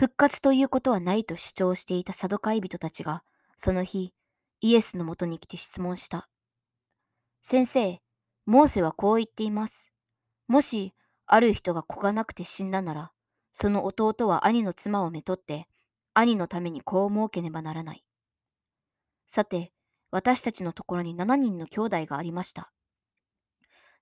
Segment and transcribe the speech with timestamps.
[0.00, 3.22] 復活ということはないと主張していたサドカイ人たちが、
[3.58, 4.14] その日、
[4.62, 6.26] イエスのもとに来て質問した。
[7.42, 8.00] 先生、
[8.46, 9.92] モーセはこう言っています。
[10.48, 10.94] もし、
[11.26, 13.12] ある人が子がなくて死んだなら、
[13.52, 15.68] その弟は兄の妻をめとって、
[16.14, 18.02] 兄のために子を設けねばならない。
[19.26, 19.70] さて、
[20.10, 22.72] 私たちのところに7人の兄弟がありました。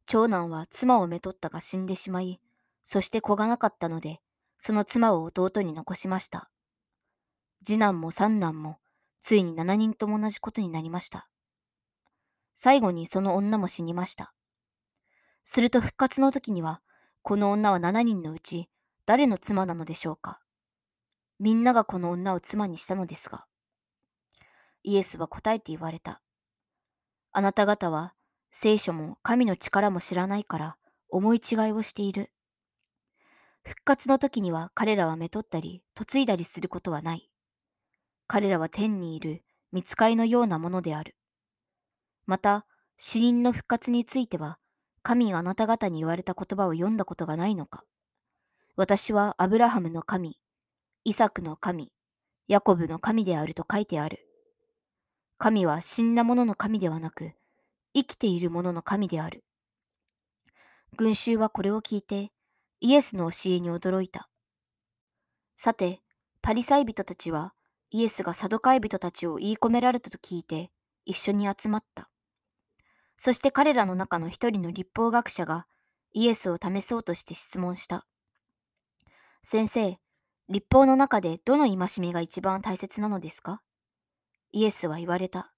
[0.06, 2.40] 長男は妻をめとったが死んでしまい、
[2.84, 4.20] そして子がなかったので、
[4.58, 6.50] その妻を弟に残しました。
[7.64, 8.78] 次男も三男も、
[9.20, 11.28] ついに7人とも同じことになりました。
[12.54, 14.32] 最後にその女も死にました。
[15.44, 16.82] すると復活の時には、
[17.22, 18.68] この女は7人のうち
[19.06, 20.40] 誰の妻なのでしょうか
[21.38, 23.46] みんながこの女を妻にしたのですが。
[24.82, 26.20] イエスは答えて言われた。
[27.32, 28.14] あなた方は
[28.50, 30.76] 聖書も神の力も知らないから
[31.10, 32.30] 思い違いをしている。
[33.68, 37.28] 復活の時には彼らはめとったり嫁いだりすることはない。
[38.26, 41.14] 彼らは天にいる見つかいのようなものである。
[42.26, 42.64] また、
[42.96, 44.58] 死人の復活については、
[45.02, 47.84] 神があなた方に言われた言葉を読んだことがないのか。
[48.76, 50.38] 私はアブラハムの神、
[51.04, 51.92] イサクの神、
[52.46, 54.26] ヤコブの神であると書いてある。
[55.36, 57.32] 神は死んだ者の神ではなく、
[57.92, 59.44] 生きている者の神である。
[60.96, 62.32] 群衆はこれを聞いて、
[62.80, 64.28] イエスの教えに驚いた。
[65.56, 66.00] さて、
[66.42, 67.54] パリサイ人たちは、
[67.90, 70.70] イエスがサドカイ人たちを言い込められたと聞いて、
[71.04, 72.08] 一緒に集まった。
[73.16, 75.66] そして彼らの中の一人の立法学者が、
[76.12, 78.06] イエスを試そうとして質問した。
[79.42, 79.98] 先生、
[80.48, 83.60] 立法の中でどの戒めが一番大切なのですか？
[84.52, 85.52] イエスは言われた。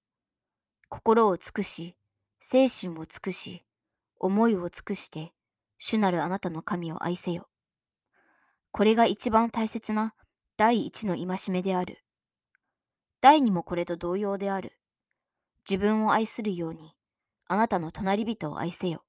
[0.89, 1.97] 心を尽くし、
[2.41, 3.65] 精神を尽くし、
[4.19, 5.33] 思いを尽くして、
[5.83, 7.49] 主なるあなたの神を愛せよ。
[8.71, 10.15] これが一番大切な
[10.57, 12.05] 第一の戒めである。
[13.23, 14.79] 第二もこれと同様である。
[15.69, 16.95] 自分を愛するように、
[17.49, 19.03] あなたの隣人を愛せよ。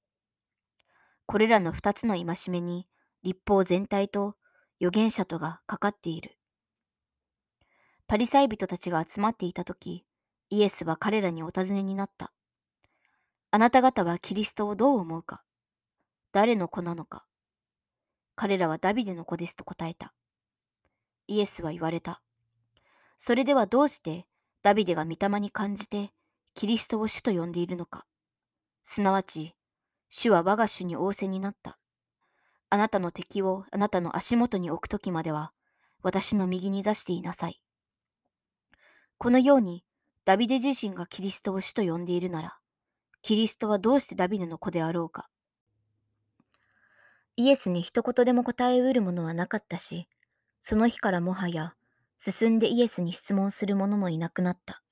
[1.26, 2.88] これらの二つの戒めに、
[3.22, 4.36] 立法全体と
[4.80, 6.38] 預言者とがかかっている。
[8.08, 10.06] パリサイ人たちが集まっていたとき、
[10.50, 12.32] イエスは彼らにお尋ねになった。
[13.52, 15.44] あなた方はキリストをどう思うか？
[16.32, 17.26] 誰の子なのか
[18.36, 20.14] 彼らはダビデの子ですと答えた。
[21.28, 22.22] イエスは言われた。
[23.18, 24.26] それではどうして
[24.64, 26.12] ダビデが御霊に感じて
[26.54, 28.06] キリストを主と呼んでいるのか。
[28.84, 29.56] すなわち、
[30.10, 31.78] 主は我が主に仰せになった。
[32.70, 35.52] あなたの敵をあなたの足元に置くときまでは、
[36.04, 37.62] 私の右に出していなさい。
[39.18, 39.84] このように、
[40.26, 42.58] ダビデ自身がキリストを主と呼んでいるなら、
[43.22, 45.30] キリストはどうしてダビデの子であろうか。
[47.36, 50.08] イエスに一言でも答えうるものはなかったし、
[50.60, 51.76] その日からもはや
[52.18, 54.84] 進んでイエスに質問する者もいなくなった。